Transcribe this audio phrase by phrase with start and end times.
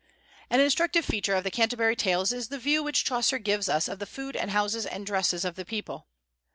[0.49, 3.99] An instructive feature of the "Canterbury Tales" is the view which Chaucer gives us of
[3.99, 6.07] the food and houses and dresses of the people.